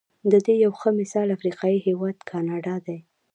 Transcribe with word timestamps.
د 0.31 0.33
دې 0.45 0.55
یو 0.63 0.71
ښه 0.79 0.89
مثال 0.99 1.27
افریقايي 1.35 1.79
هېواد 1.87 2.17
ګانا 2.29 2.75
دی. 2.85 2.99